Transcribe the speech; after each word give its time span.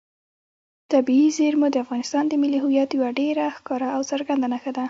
طبیعي 0.91 1.27
زیرمې 1.37 1.67
د 1.71 1.75
افغانستان 1.85 2.23
د 2.27 2.33
ملي 2.41 2.59
هویت 2.63 2.89
یوه 2.97 3.09
ډېره 3.19 3.43
ښکاره 3.57 3.87
او 3.95 4.01
څرګنده 4.11 4.47
نښه 4.53 4.71
ده. 4.75 4.79